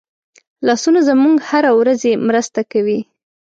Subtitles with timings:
[0.67, 2.99] لاسونه زموږ هره ورځي مرسته کوي